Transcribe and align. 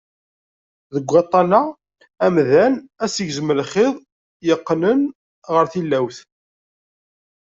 Deg 0.93 1.05
waṭṭan-a, 1.11 1.61
amdan 2.25 2.73
ad 3.03 3.09
as-igzem 3.11 3.49
lxiḍ 3.59 3.93
yeqqnen 4.47 4.99
ar 5.55 5.65
tilawt. 5.71 6.17